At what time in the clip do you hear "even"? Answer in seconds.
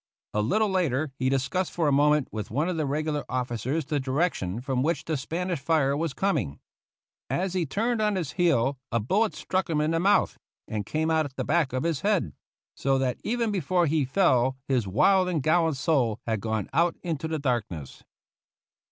13.23-13.51